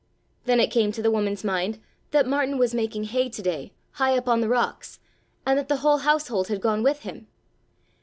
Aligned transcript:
Then 0.45 0.59
it 0.59 0.71
came 0.71 0.91
to 0.93 1.03
the 1.03 1.11
woman's 1.11 1.43
mind 1.43 1.77
that 2.09 2.25
Martin 2.25 2.57
was 2.57 2.73
making 2.73 3.03
hay 3.03 3.29
to 3.29 3.41
day, 3.43 3.71
high 3.91 4.17
up 4.17 4.27
on 4.27 4.41
the 4.41 4.49
rocks, 4.49 4.99
and 5.45 5.59
that 5.59 5.67
the 5.67 5.77
whole 5.85 5.99
household 5.99 6.47
had 6.47 6.59
gone 6.59 6.81
with 6.81 7.01
him. 7.01 7.27